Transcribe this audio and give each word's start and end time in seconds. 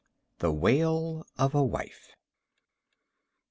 The 0.39 0.51
Wail 0.51 1.27
Of 1.37 1.53
A 1.53 1.61
Wife. 1.63 2.15